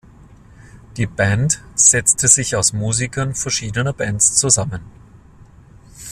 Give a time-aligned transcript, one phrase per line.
[0.97, 4.81] Die Band setzte sich aus Musikern verschiedener Bands zusammen.